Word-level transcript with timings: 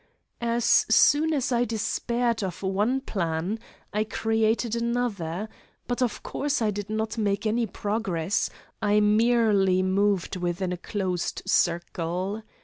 As 0.41 0.87
soon 0.89 1.31
as 1.31 1.51
I 1.51 1.63
despaired 1.63 2.41
of 2.43 2.63
one 2.63 3.01
plan 3.01 3.59
I 3.93 4.03
created 4.03 4.75
another, 4.75 5.47
but 5.87 6.01
of 6.01 6.23
course 6.23 6.59
I 6.59 6.71
did 6.71 6.89
not 6.89 7.19
make 7.19 7.45
any 7.45 7.67
progress 7.67 8.49
I 8.81 8.99
merely 8.99 9.83
moved 9.83 10.37
within 10.37 10.73
a 10.73 10.77
closed 10.77 11.43
circle. 11.45 12.41